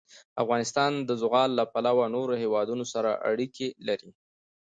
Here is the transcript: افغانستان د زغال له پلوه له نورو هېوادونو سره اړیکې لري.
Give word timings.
افغانستان 0.43 0.91
د 1.07 1.09
زغال 1.21 1.49
له 1.59 1.63
پلوه 1.73 2.05
له 2.09 2.13
نورو 2.15 2.33
هېوادونو 2.43 2.83
سره 2.93 3.09
اړیکې 3.29 3.67
لري. 3.87 4.11